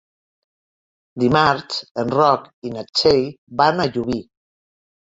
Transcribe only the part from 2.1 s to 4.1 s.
Roc i na Txell van a